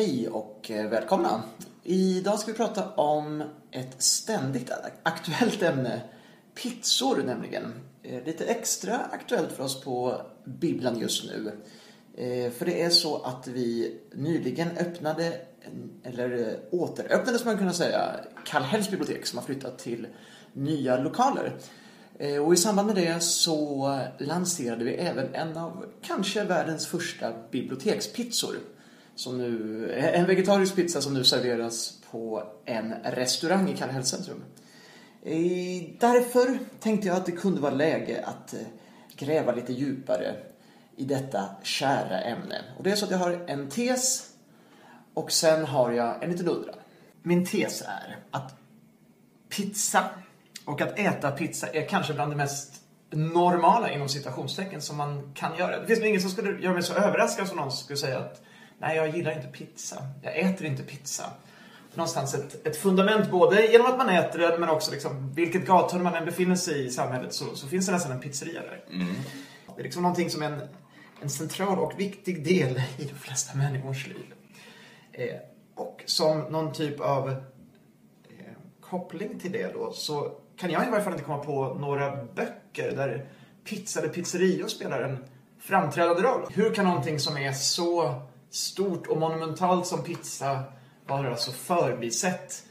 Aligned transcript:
Hej 0.00 0.28
och 0.28 0.70
eh, 0.70 0.90
välkomna. 0.90 1.42
Idag 1.84 2.38
ska 2.38 2.50
vi 2.50 2.56
prata 2.56 2.90
om 2.90 3.42
ett 3.70 4.02
ständigt 4.02 4.70
aktuellt 5.02 5.62
ämne. 5.62 6.02
Pizzor 6.54 7.22
nämligen. 7.22 7.74
Eh, 8.02 8.24
lite 8.24 8.44
extra 8.44 8.98
aktuellt 8.98 9.52
för 9.52 9.64
oss 9.64 9.80
på 9.80 10.20
bibblan 10.44 10.98
just 10.98 11.24
nu. 11.24 11.52
Eh, 12.16 12.52
för 12.52 12.66
det 12.66 12.82
är 12.82 12.90
så 12.90 13.22
att 13.22 13.48
vi 13.48 13.98
nyligen 14.14 14.68
öppnade, 14.78 15.32
eller 16.02 16.58
återöppnade 16.70 17.38
som 17.38 17.48
man 17.48 17.58
kunna 17.58 17.72
säga, 17.72 18.16
Kallhälls 18.44 18.90
bibliotek 18.90 19.26
som 19.26 19.38
har 19.38 19.46
flyttat 19.46 19.78
till 19.78 20.06
nya 20.52 20.98
lokaler. 20.98 21.52
Och 22.46 22.54
i 22.54 22.56
samband 22.56 22.86
med 22.86 22.96
det 22.96 23.22
så 23.22 23.98
lanserade 24.18 24.84
vi 24.84 24.94
även 24.94 25.34
en 25.34 25.56
av 25.56 25.84
kanske 26.02 26.44
världens 26.44 26.86
första 26.86 27.32
bibliotekspizzor. 27.50 28.56
Som 29.20 29.38
nu, 29.38 29.92
en 29.92 30.26
vegetarisk 30.26 30.76
pizza 30.76 31.00
som 31.00 31.14
nu 31.14 31.24
serveras 31.24 31.98
på 32.10 32.42
en 32.64 32.94
restaurang 33.04 33.68
i 33.68 33.76
Kallhälls 33.76 34.08
centrum. 34.08 34.44
Därför 36.00 36.58
tänkte 36.80 37.08
jag 37.08 37.16
att 37.16 37.26
det 37.26 37.32
kunde 37.32 37.60
vara 37.60 37.74
läge 37.74 38.24
att 38.24 38.54
eh, 38.54 38.60
gräva 39.16 39.54
lite 39.54 39.72
djupare 39.72 40.36
i 40.96 41.04
detta 41.04 41.44
kära 41.62 42.20
ämne. 42.20 42.64
Och 42.78 42.84
det 42.84 42.90
är 42.90 42.96
så 42.96 43.04
att 43.04 43.10
jag 43.10 43.18
har 43.18 43.44
en 43.46 43.68
tes 43.68 44.30
och 45.14 45.32
sen 45.32 45.64
har 45.64 45.92
jag 45.92 46.24
en 46.24 46.30
liten 46.30 46.48
undran. 46.48 46.76
Min 47.22 47.46
tes 47.46 47.82
är 47.82 48.18
att 48.30 48.54
pizza 49.48 50.04
och 50.64 50.80
att 50.80 50.98
äta 50.98 51.30
pizza 51.30 51.66
är 51.66 51.88
kanske 51.88 52.14
bland 52.14 52.32
det 52.32 52.36
mest 52.36 52.80
normala 53.10 53.90
inom 53.90 54.08
citationstecken 54.08 54.82
som 54.82 54.96
man 54.96 55.32
kan 55.34 55.58
göra. 55.58 55.80
Det 55.80 55.86
finns 55.86 55.98
nog 55.98 56.08
ingen 56.08 56.20
som 56.20 56.30
skulle 56.30 56.62
göra 56.62 56.74
mig 56.74 56.82
så 56.82 56.94
överraskad 56.94 57.48
som 57.48 57.56
någon 57.56 57.72
skulle 57.72 57.96
säga 57.96 58.18
att 58.18 58.42
nej, 58.80 58.96
jag 58.96 59.16
gillar 59.16 59.32
inte 59.32 59.48
pizza. 59.48 60.02
Jag 60.22 60.38
äter 60.38 60.66
inte 60.66 60.82
pizza. 60.82 61.24
Någonstans 61.94 62.34
ett, 62.34 62.66
ett 62.66 62.76
fundament 62.76 63.30
både 63.30 63.66
genom 63.66 63.86
att 63.86 63.98
man 63.98 64.08
äter 64.08 64.38
det 64.38 64.58
men 64.58 64.68
också 64.68 64.90
liksom 64.90 65.32
vilket 65.34 65.66
gathörn 65.66 66.02
man 66.02 66.14
än 66.14 66.24
befinner 66.24 66.54
sig 66.54 66.86
i 66.86 66.90
samhället 66.90 67.32
så, 67.32 67.56
så 67.56 67.66
finns 67.66 67.86
det 67.86 67.92
nästan 67.92 68.12
en 68.12 68.20
pizzeria 68.20 68.60
där. 68.60 68.84
Det 69.76 69.80
är 69.80 69.84
liksom 69.84 70.02
någonting 70.02 70.30
som 70.30 70.42
är 70.42 70.46
en, 70.46 70.60
en 71.22 71.30
central 71.30 71.78
och 71.78 72.00
viktig 72.00 72.44
del 72.44 72.82
i 72.98 73.04
de 73.04 73.14
flesta 73.14 73.58
människors 73.58 74.06
liv. 74.06 74.34
Eh, 75.12 75.36
och 75.74 76.02
som 76.06 76.38
någon 76.38 76.72
typ 76.72 77.00
av 77.00 77.30
eh, 77.30 77.36
koppling 78.80 79.40
till 79.40 79.52
det 79.52 79.72
då 79.74 79.92
så 79.92 80.32
kan 80.56 80.70
jag 80.70 80.86
i 80.86 80.90
varje 80.90 81.04
fall 81.04 81.12
inte 81.12 81.24
komma 81.24 81.44
på 81.44 81.74
några 81.74 82.24
böcker 82.24 82.96
där 82.96 83.26
pizza 83.64 84.00
eller 84.00 84.08
pizzerior 84.08 84.68
spelar 84.68 85.02
en 85.02 85.24
framträdande 85.58 86.22
roll. 86.22 86.46
Hur 86.50 86.74
kan 86.74 86.84
någonting 86.84 87.18
som 87.18 87.36
är 87.36 87.52
så 87.52 88.22
stort 88.50 89.06
och 89.06 89.18
monumentalt 89.18 89.86
som 89.86 90.04
pizza 90.04 90.62
vara 91.06 91.36
så 91.36 91.52
förbisett 91.52 92.64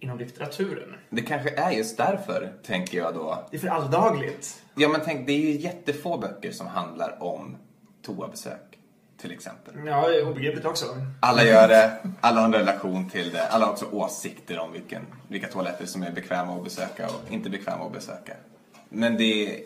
inom 0.00 0.18
litteraturen? 0.18 0.94
Det 1.10 1.22
kanske 1.22 1.50
är 1.50 1.70
just 1.70 1.96
därför, 1.96 2.52
tänker 2.62 2.98
jag 2.98 3.14
då. 3.14 3.46
Det 3.50 3.56
är 3.56 3.60
för 3.60 3.68
alldagligt. 3.68 4.62
Ja, 4.74 4.88
men 4.88 5.00
tänk, 5.04 5.26
det 5.26 5.32
är 5.32 5.38
ju 5.38 5.50
jättefå 5.60 6.18
böcker 6.18 6.52
som 6.52 6.66
handlar 6.66 7.22
om 7.22 7.56
toabesök, 8.02 8.78
till 9.20 9.32
exempel. 9.32 9.74
Ja, 9.86 10.22
obegripligt 10.26 10.64
också. 10.64 10.84
Alla 11.20 11.44
gör 11.44 11.68
det, 11.68 11.98
alla 12.20 12.40
har 12.40 12.44
en 12.46 12.52
relation 12.52 13.10
till 13.10 13.30
det, 13.30 13.46
alla 13.46 13.64
har 13.64 13.72
också 13.72 13.86
åsikter 13.92 14.58
om 14.58 14.72
vilken, 14.72 15.06
vilka 15.28 15.48
toaletter 15.48 15.86
som 15.86 16.02
är 16.02 16.12
bekväma 16.12 16.56
att 16.56 16.64
besöka 16.64 17.06
och 17.06 17.32
inte 17.32 17.50
bekväma 17.50 17.86
att 17.86 17.92
besöka. 17.92 18.32
Men 18.88 19.16
det 19.16 19.64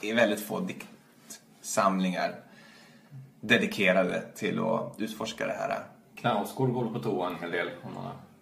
är 0.00 0.14
väldigt 0.14 0.46
få 0.46 0.60
diktsamlingar 0.60 2.34
dedikerade 3.48 4.22
till 4.36 4.58
att 4.58 4.94
utforska 4.98 5.46
det 5.46 5.52
här. 5.52 5.78
Knausgård 6.20 6.72
går 6.72 6.86
på 6.86 6.98
toan 6.98 7.32
en 7.34 7.40
hel 7.40 7.50
del. 7.50 7.68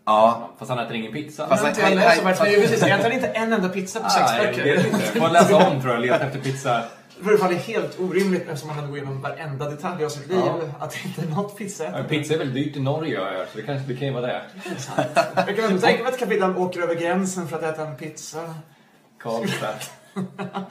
Ja, 0.06 0.50
Fast 0.58 0.70
han 0.70 0.78
äter 0.78 0.96
ingen 0.96 1.12
pizza. 1.12 1.48
Fast 1.48 1.62
han- 1.80 1.96
det 1.96 2.60
precis, 2.60 2.86
jag 2.86 3.02
tar 3.02 3.10
inte 3.10 3.26
en 3.26 3.52
enda 3.52 3.68
pizza 3.68 4.00
på 4.00 4.10
sex 4.10 4.58
inte. 4.58 5.20
Får 5.20 5.28
läsa 5.28 5.56
om 5.56 5.80
tror 5.80 5.92
jag, 5.94 6.02
leta 6.02 6.26
efter 6.26 6.40
pizza. 6.40 6.82
Det 7.18 7.24
förefaller 7.24 7.54
helt 7.54 8.00
orimligt 8.00 8.42
eftersom 8.42 8.68
man 8.68 8.76
hade 8.76 8.88
gått 8.88 8.96
igenom 8.96 9.20
varenda 9.22 9.70
detalj 9.70 10.04
av 10.04 10.08
sitt 10.08 10.26
liv. 10.26 10.40
Ja. 10.46 10.60
Att 10.80 10.90
det 10.90 11.08
inte 11.08 11.22
är 11.22 11.26
något 11.36 11.58
pizza. 11.58 11.84
Ja, 11.84 12.02
Pizza 12.08 12.34
är 12.34 12.38
väl 12.38 12.54
dyrt 12.54 12.76
i 12.76 12.80
Norge 12.80 13.14
jag 13.14 13.48
så 13.48 13.56
det 13.58 13.62
kanske 13.62 13.92
det 13.92 13.96
kan 13.98 14.08
ju 14.08 14.14
vara 14.14 14.26
det. 14.26 14.42
Jag 15.36 15.56
kan 15.56 15.78
tänka 15.80 16.02
mig 16.02 16.12
att 16.12 16.18
kapitlen 16.18 16.56
åker 16.56 16.80
över 16.80 16.94
gränsen 16.94 17.48
för 17.48 17.56
att 17.56 17.62
äta 17.62 17.86
en 17.86 17.96
pizza. 17.96 18.54
Karlstad. 19.20 19.74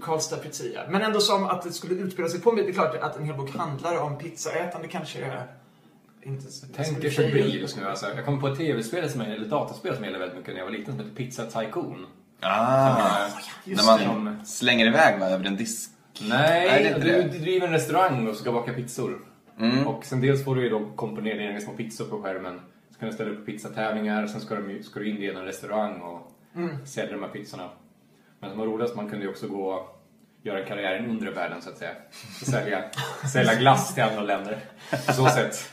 Karlstad 0.00 0.36
pizzeria. 0.36 0.80
Men 0.88 1.02
ändå 1.02 1.20
som 1.20 1.46
att 1.46 1.62
det 1.62 1.72
skulle 1.72 1.94
utspela 1.94 2.28
sig 2.28 2.40
på 2.40 2.52
bit. 2.52 2.66
Det 2.66 2.70
är 2.70 2.74
klart 2.74 2.94
att 2.94 3.16
en 3.16 3.24
hel 3.24 3.36
bok 3.36 3.56
handlar 3.56 4.00
om 4.00 4.18
pizzaätande 4.18 4.88
kanske 4.88 5.18
är 5.18 5.46
inte 6.22 6.52
så... 6.52 6.66
Tänker 6.66 7.10
förbi 7.10 7.60
just 7.60 7.76
nu 7.76 7.88
alltså. 7.88 8.06
Jag 8.06 8.24
kommer 8.24 8.40
på 8.40 8.48
ett 8.48 8.58
tv-spel, 8.58 9.10
som 9.10 9.20
är, 9.20 9.26
eller 9.30 9.46
dataspel 9.48 9.94
som 9.94 10.04
jag 10.04 10.10
gillade 10.10 10.24
väldigt 10.24 10.38
mycket 10.38 10.54
när 10.54 10.60
jag 10.60 10.66
var 10.66 10.72
liten, 10.72 10.96
som 10.96 11.04
heter 11.04 11.16
Pizza 11.16 11.46
Tycoon. 11.46 12.06
ah, 12.40 13.28
när 13.64 13.98
det. 13.98 14.06
man 14.06 14.46
slänger 14.46 14.86
iväg 14.86 15.20
va, 15.20 15.26
över 15.26 15.44
en 15.44 15.56
disk. 15.56 15.90
Nej, 16.20 16.66
Nej, 16.66 16.94
du, 17.00 17.10
det. 17.10 17.22
du 17.22 17.38
driver 17.38 17.66
en 17.66 17.72
restaurang 17.72 18.28
och 18.28 18.36
ska 18.36 18.52
baka 18.52 18.72
pizzor. 18.72 19.18
Och 19.86 20.04
sen 20.04 20.20
dels 20.20 20.44
får 20.44 20.54
du 20.56 20.62
ju 20.62 20.68
då 20.68 20.90
komponera 20.96 21.38
dina 21.38 21.60
små 21.60 21.72
pizzor 21.72 22.04
på 22.04 22.22
skärmen. 22.22 22.60
Så 22.90 22.98
kan 22.98 23.08
du 23.08 23.14
ställa 23.14 23.30
upp 23.30 23.46
pizzatatävlingar, 23.46 24.26
sen 24.26 24.40
ska 24.40 24.54
du, 24.54 24.82
ska 24.82 25.00
du 25.00 25.10
in 25.10 25.22
i 25.22 25.26
en 25.26 25.44
restaurang 25.44 26.00
och 26.00 26.32
sälja 26.88 27.12
de 27.12 27.22
här 27.22 27.28
pizzorna. 27.30 27.70
Men 28.42 28.50
som 28.50 28.58
var 28.58 28.66
roligast, 28.66 28.96
man 28.96 29.08
kunde 29.08 29.24
ju 29.24 29.30
också 29.30 29.48
gå 29.48 29.72
och 29.72 30.02
göra 30.42 30.60
en 30.62 30.68
karriär 30.68 30.94
i 30.94 30.98
den 30.98 31.10
undre 31.10 31.30
världen 31.30 31.62
så 31.62 31.70
att 31.70 31.78
säga. 31.78 31.92
Sälja, 32.44 32.84
sälja 33.32 33.54
glass 33.54 33.94
till 33.94 34.02
andra 34.02 34.22
länder. 34.22 34.58
På 35.06 35.12
så 35.12 35.28
sätt 35.28 35.70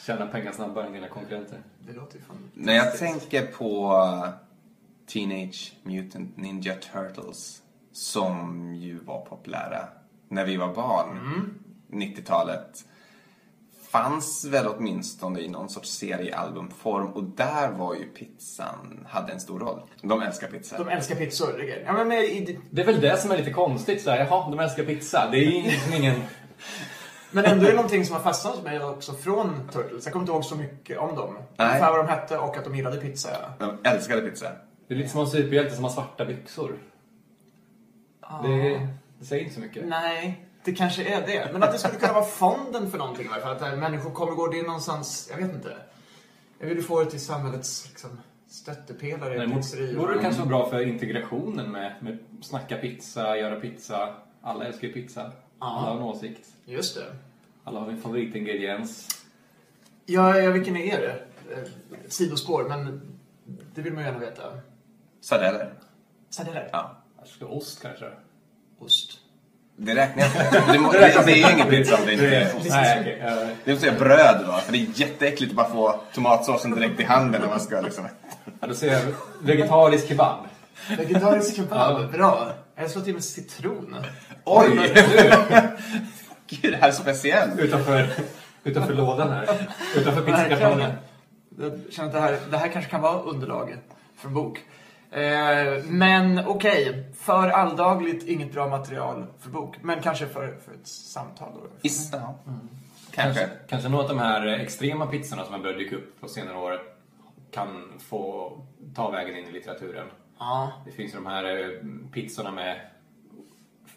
tjäna 0.00 0.26
pengar 0.26 0.52
snabbare 0.52 0.86
än 0.86 0.92
dina 0.92 1.08
konkurrenter. 1.08 1.58
Det 1.86 1.92
låter 1.92 2.16
ju 2.16 2.24
fan... 2.24 2.50
När 2.54 2.74
jag 2.74 2.98
tänker 2.98 3.46
på 3.46 3.92
Teenage 5.06 5.72
Mutant 5.82 6.36
Ninja 6.36 6.74
Turtles 6.74 7.62
som 7.92 8.74
ju 8.74 8.98
var 8.98 9.24
populära 9.24 9.88
när 10.28 10.44
vi 10.44 10.56
var 10.56 10.74
barn, 10.74 11.54
90-talet 11.90 12.84
fanns 13.90 14.44
väl 14.44 14.66
åtminstone 14.66 15.40
i 15.40 15.48
någon 15.48 15.68
sorts 15.68 15.90
seriealbumform 15.90 17.12
och 17.12 17.24
där 17.24 17.70
var 17.70 17.94
ju 17.94 18.04
pizzan, 18.04 19.06
hade 19.08 19.32
en 19.32 19.40
stor 19.40 19.60
roll. 19.60 19.82
De 20.02 20.22
älskar 20.22 20.48
pizza. 20.48 20.78
De 20.78 20.88
älskar 20.88 21.14
pizzor. 21.14 21.52
det 21.56 21.62
är 21.62 21.66
grejen. 21.66 21.82
Ja, 21.86 21.92
men 21.92 22.08
med, 22.08 22.24
i, 22.24 22.58
Det 22.70 22.82
är 22.82 22.86
väl 22.86 23.00
det 23.00 23.20
som 23.20 23.30
är 23.30 23.36
lite 23.36 23.50
konstigt. 23.50 24.02
Så 24.02 24.10
här, 24.10 24.18
jaha, 24.18 24.50
de 24.50 24.60
älskar 24.60 24.84
pizza. 24.84 25.28
Det 25.30 25.38
är 25.38 25.50
ju 25.50 25.62
liksom 25.62 25.94
ingen... 25.94 26.14
men 27.30 27.44
ändå 27.44 27.64
är 27.64 27.70
det 27.70 27.76
någonting 27.76 28.04
som 28.06 28.16
har 28.16 28.22
fastnat 28.22 28.54
hos 28.54 28.64
mig 28.64 28.84
också 28.84 29.12
från 29.12 29.68
Turtles. 29.72 30.04
Jag 30.04 30.12
kommer 30.12 30.22
inte 30.22 30.32
ihåg 30.32 30.44
så 30.44 30.56
mycket 30.56 30.98
om 30.98 31.16
dem. 31.16 31.38
Nej. 31.56 31.68
Ungefär 31.68 31.90
vad 31.90 32.06
de 32.06 32.08
hette 32.08 32.38
och 32.38 32.56
att 32.56 32.64
de 32.64 32.76
gillade 32.76 32.96
pizza. 32.96 33.30
De 33.58 33.78
älskade 33.84 34.22
pizza. 34.22 34.52
Det 34.88 34.94
är 34.94 34.98
lite 34.98 35.10
som 35.10 35.20
en 35.20 35.26
superhjälte 35.26 35.74
som 35.74 35.84
har 35.84 35.90
svarta 35.90 36.24
byxor. 36.24 36.72
Det, 38.42 38.88
det 39.18 39.24
säger 39.24 39.42
inte 39.42 39.54
så 39.54 39.60
mycket. 39.60 39.88
Nej, 39.88 40.48
det 40.68 40.74
kanske 40.74 41.04
är 41.04 41.26
det. 41.26 41.52
Men 41.52 41.62
att 41.62 41.72
det 41.72 41.78
skulle 41.78 41.94
kunna 41.98 42.12
vara 42.12 42.24
fonden 42.24 42.90
för 42.90 42.98
någonting 42.98 43.26
i 43.26 43.28
alla 43.28 43.40
fall. 43.42 43.52
Att 43.52 43.58
det 43.58 43.64
här, 43.66 43.76
människor 43.76 44.10
kommer 44.10 44.32
gå 44.32 44.54
in 44.54 44.64
någonstans, 44.64 45.28
jag 45.30 45.46
vet 45.46 45.54
inte. 45.54 45.76
Jag 46.58 46.66
vill 46.68 46.82
få 46.82 47.04
det 47.04 47.10
till 47.10 47.20
samhällets 47.20 47.88
liksom, 47.88 48.20
stöttepelare 48.48 49.34
i 49.34 49.38
Däremot 49.38 49.56
pizzerior. 49.56 49.98
vore 50.00 50.14
det 50.14 50.22
kanske 50.22 50.38
vara 50.40 50.48
bra 50.48 50.70
för 50.70 50.86
integrationen 50.86 51.72
med, 51.72 51.94
med 52.00 52.18
snacka 52.42 52.76
pizza, 52.76 53.36
göra 53.36 53.60
pizza. 53.60 54.14
Alla 54.42 54.64
älskar 54.64 54.88
ju 54.88 54.92
pizza. 54.94 55.32
Alla 55.58 55.80
har 55.80 55.96
en 55.96 56.02
åsikt. 56.02 56.46
Just 56.64 56.94
det. 56.94 57.16
Alla 57.64 57.80
har 57.80 57.88
en 57.88 58.00
favoritingrediens. 58.02 59.08
Ja, 60.06 60.38
ja, 60.38 60.50
vilken 60.50 60.76
är 60.76 61.00
det? 61.00 61.20
Eh, 61.54 62.02
Ett 62.04 62.12
sidospår, 62.12 62.68
men 62.68 63.00
det 63.74 63.80
vill 63.82 63.92
man 63.92 64.04
gärna 64.04 64.18
veta. 64.18 64.42
Sardeller. 65.20 65.72
Sardeller? 66.30 66.68
Ja. 66.72 66.96
Jag 67.18 67.28
skulle 67.28 67.50
ost 67.50 67.82
kanske. 67.82 68.10
Ost. 68.78 69.20
Det 69.80 69.94
räknar 69.94 70.22
jag 70.24 70.46
inte. 70.46 70.72
Det, 70.72 70.78
må, 70.78 70.92
det, 70.92 70.98
det 70.98 71.32
är 71.32 71.36
ju 71.48 71.52
ingen 71.54 71.68
pizza 71.68 71.96
om 71.96 72.06
det 72.06 72.12
inte 72.12 72.36
är 72.36 72.56
ost. 72.56 72.66
Nej, 72.70 73.20
eh, 73.22 73.48
Det 73.64 73.72
måste 73.72 73.86
säga 73.86 73.98
bröd 73.98 74.44
då, 74.46 74.52
för 74.52 74.72
det 74.72 74.78
är 74.78 74.86
jätteäckligt 74.94 75.50
att 75.50 75.56
bara 75.56 75.68
få 75.68 76.00
tomatsåsen 76.14 76.70
direkt 76.70 77.00
i 77.00 77.04
handen 77.04 77.40
när 77.40 77.48
man 77.48 77.60
ska 77.60 77.80
liksom... 77.80 78.08
Ja, 78.60 78.66
då 78.66 78.74
säger 78.74 78.92
jag 78.92 79.02
vegetarisk 79.42 80.08
kebab. 80.08 80.38
Vegetarisk 80.98 81.56
kebab, 81.56 82.12
bra. 82.12 82.52
Jag 82.76 82.90
slår 82.90 83.02
till 83.02 83.14
med 83.14 83.24
citron. 83.24 83.96
Oj! 84.44 84.94
Gud, 86.46 86.72
det 86.72 86.78
här 86.80 86.88
är 86.88 86.92
speciellt. 86.92 87.58
Utanför, 87.58 88.08
utanför 88.64 88.94
lådan 88.94 89.32
här. 89.32 89.48
Utanför 89.96 90.22
pizzakartongen. 90.22 90.92
Jag 91.60 91.80
känner 91.90 92.08
att 92.08 92.14
det 92.14 92.20
här, 92.20 92.38
det 92.50 92.56
här 92.58 92.68
kanske 92.68 92.90
kan 92.90 93.00
vara 93.02 93.20
underlag 93.20 93.76
för 94.16 94.28
en 94.28 94.34
bok. 94.34 94.58
Eh, 95.10 95.84
men 95.84 96.46
okej, 96.46 97.04
för 97.14 97.48
alldagligt 97.48 98.28
inget 98.28 98.52
bra 98.52 98.68
material 98.68 99.26
för 99.38 99.50
bok. 99.50 99.76
Men 99.82 100.02
kanske 100.02 100.26
för, 100.26 100.56
för 100.64 100.72
ett 100.74 100.86
samtal 100.86 101.52
då. 101.54 101.70
Is, 101.82 102.10
ja. 102.12 102.34
Kanske, 103.10 103.40
Kanske. 103.40 103.56
kanske 103.68 103.88
några 103.88 104.02
av 104.04 104.08
de 104.08 104.18
här 104.18 104.46
extrema 104.46 105.06
pizzorna 105.06 105.44
som 105.44 105.52
har 105.54 105.60
börjat 105.60 105.78
dyka 105.78 105.96
upp 105.96 106.20
på 106.20 106.28
senare 106.28 106.56
år 106.56 106.80
kan 107.50 107.92
få 107.98 108.52
ta 108.94 109.10
vägen 109.10 109.36
in 109.36 109.48
i 109.48 109.52
litteraturen. 109.52 110.06
Ja. 110.38 110.72
Det 110.84 110.92
finns 110.92 111.12
ju 111.14 111.16
de 111.16 111.26
här 111.26 111.44
eh, 111.44 112.10
pizzorna 112.12 112.50
med 112.50 112.80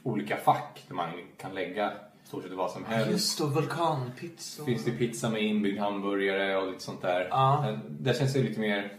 olika 0.04 0.38
fack 0.38 0.84
där 0.88 0.96
man 0.96 1.10
kan 1.38 1.54
lägga 1.54 1.92
stort 2.24 2.44
sett 2.44 2.52
vad 2.52 2.72
som 2.72 2.86
helst. 2.86 3.12
Just 3.12 3.38
det, 3.38 3.46
vulkanpizza. 3.46 4.66
Finns 4.66 4.86
det 4.86 4.92
pizza 4.92 5.30
med 5.30 5.42
inbyggd 5.42 5.80
hamburgare 5.80 6.58
och 6.58 6.68
lite 6.72 6.84
sånt 6.84 7.02
där. 7.02 7.28
Ja. 7.30 7.62
Men 7.62 8.04
Där 8.04 8.14
känns 8.14 8.34
det 8.34 8.40
lite 8.44 8.60
mer... 8.60 8.98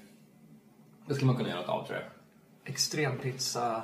Det 1.06 1.14
skulle 1.14 1.26
man 1.26 1.36
kunna 1.36 1.48
göra 1.48 1.60
något 1.60 1.68
av 1.68 1.86
tror 1.86 1.98
jag. 1.98 2.06
Extrempizza. 2.72 3.82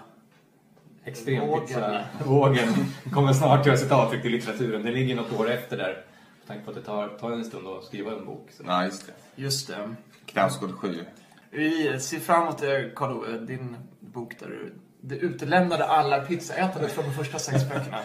Extrem 1.04 1.46
Vågen. 1.46 1.66
pizza. 1.66 2.04
Vågen 2.24 2.68
kommer 3.12 3.32
snart 3.32 3.66
göra 3.66 3.76
sitt 3.76 3.92
avtryck 3.92 4.24
i 4.24 4.28
litteraturen. 4.28 4.82
Det 4.82 4.90
ligger 4.90 5.16
något 5.16 5.32
år 5.32 5.50
efter 5.50 5.76
där. 5.76 6.04
Med 6.38 6.46
tanke 6.46 6.64
på 6.64 6.70
att 6.70 6.76
det 6.76 6.82
tar, 6.82 7.08
tar 7.08 7.30
en 7.32 7.44
stund 7.44 7.68
att 7.68 7.84
skriva 7.84 8.12
en 8.12 8.24
bok. 8.24 8.48
Så. 8.56 8.62
Ja, 8.66 8.84
just 8.84 9.06
det. 9.06 9.12
Just 9.42 9.68
det. 9.68 9.94
Knausgård 10.26 10.72
7. 10.74 11.04
Vi 11.50 12.00
ser 12.00 12.18
fram 12.18 12.42
emot 12.42 12.60
karl 12.94 13.12
ove 13.12 13.38
din 13.38 13.76
bok 14.00 14.38
där 14.38 14.46
du 14.46 14.74
det 15.00 15.16
utelämnade 15.16 15.84
alla 15.84 16.20
pizzaätandet 16.20 16.92
från 16.92 17.04
de 17.04 17.12
första 17.14 17.38
sex 17.38 17.68
böckerna. 17.68 17.98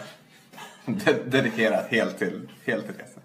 De- 0.86 1.12
Dedikerat 1.30 1.86
helt 1.88 2.18
till, 2.18 2.48
helt 2.64 2.86
till 2.86 2.94
resan. 2.96 3.22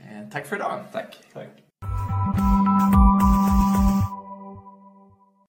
Eh, 0.00 0.30
tack 0.32 0.46
för 0.46 0.56
idag. 0.56 0.80
Tack. 0.92 1.18
Tack. 1.32 1.48